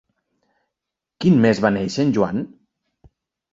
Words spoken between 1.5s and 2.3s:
va néixer en